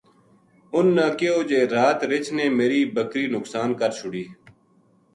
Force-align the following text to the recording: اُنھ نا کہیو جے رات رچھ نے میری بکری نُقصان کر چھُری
اُنھ 0.75 0.91
نا 0.95 1.05
کہیو 1.17 1.37
جے 1.49 1.59
رات 1.73 1.99
رچھ 2.11 2.29
نے 2.37 2.45
میری 2.57 2.81
بکری 2.95 3.25
نُقصان 3.35 3.69
کر 3.79 3.91
چھُری 3.97 4.25